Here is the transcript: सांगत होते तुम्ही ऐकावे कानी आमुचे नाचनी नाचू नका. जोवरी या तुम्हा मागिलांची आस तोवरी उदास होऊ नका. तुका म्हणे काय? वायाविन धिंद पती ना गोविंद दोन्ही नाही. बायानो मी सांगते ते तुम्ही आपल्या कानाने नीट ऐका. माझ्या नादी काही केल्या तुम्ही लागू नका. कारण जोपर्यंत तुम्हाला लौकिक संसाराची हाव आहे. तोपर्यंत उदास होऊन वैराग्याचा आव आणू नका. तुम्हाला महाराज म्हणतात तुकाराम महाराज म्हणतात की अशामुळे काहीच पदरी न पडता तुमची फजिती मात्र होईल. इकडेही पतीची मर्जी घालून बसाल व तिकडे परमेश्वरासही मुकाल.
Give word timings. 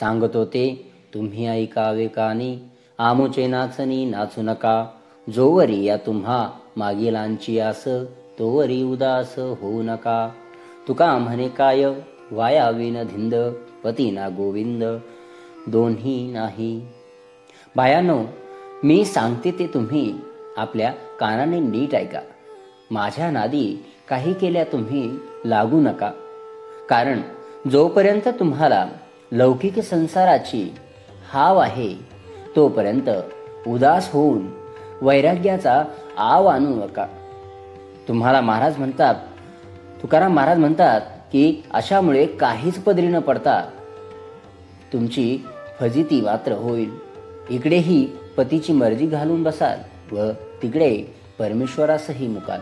सांगत 0.00 0.36
होते 0.36 0.92
तुम्ही 1.14 1.46
ऐकावे 1.46 2.06
कानी 2.06 2.58
आमुचे 2.98 3.46
नाचनी 3.46 4.04
नाचू 4.04 4.42
नका. 4.42 4.86
जोवरी 5.34 5.84
या 5.84 5.96
तुम्हा 5.96 6.50
मागिलांची 6.76 7.58
आस 7.60 7.84
तोवरी 8.38 8.82
उदास 8.82 9.38
होऊ 9.38 9.82
नका. 9.82 10.28
तुका 10.88 11.18
म्हणे 11.18 11.48
काय? 11.48 11.84
वायाविन 12.32 13.02
धिंद 13.02 13.34
पती 13.84 14.10
ना 14.10 14.28
गोविंद 14.28 14.84
दोन्ही 15.66 16.32
नाही. 16.32 16.86
बायानो 17.76 18.24
मी 18.84 19.04
सांगते 19.04 19.50
ते 19.50 19.66
तुम्ही 19.66 20.14
आपल्या 20.56 20.92
कानाने 21.20 21.60
नीट 21.60 21.94
ऐका. 21.94 22.20
माझ्या 22.90 23.30
नादी 23.30 23.84
काही 24.08 24.32
केल्या 24.32 24.64
तुम्ही 24.64 25.10
लागू 25.44 25.80
नका. 25.80 26.10
कारण 26.88 27.20
जोपर्यंत 27.70 28.28
तुम्हाला 28.28 28.88
लौकिक 29.32 29.78
संसाराची 29.78 30.74
हाव 31.32 31.58
आहे. 31.58 31.94
तोपर्यंत 32.56 33.08
उदास 33.66 34.10
होऊन 34.12 34.46
वैराग्याचा 35.02 35.82
आव 36.18 36.46
आणू 36.46 36.74
नका. 36.74 37.06
तुम्हाला 38.08 38.40
महाराज 38.40 38.78
म्हणतात 38.78 39.14
तुकाराम 40.02 40.34
महाराज 40.34 40.58
म्हणतात 40.58 41.00
की 41.32 41.62
अशामुळे 41.70 42.26
काहीच 42.26 42.78
पदरी 42.82 43.06
न 43.06 43.18
पडता 43.18 43.60
तुमची 44.92 45.38
फजिती 45.80 46.20
मात्र 46.20 46.52
होईल. 46.52 46.90
इकडेही 47.50 48.04
पतीची 48.36 48.72
मर्जी 48.72 49.06
घालून 49.06 49.42
बसाल 49.42 49.78
व 50.16 50.30
तिकडे 50.62 50.96
परमेश्वरासही 51.38 52.26
मुकाल. 52.26 52.60